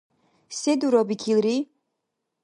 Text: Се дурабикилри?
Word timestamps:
Се 0.59 0.73
дурабикилри? 0.85 1.55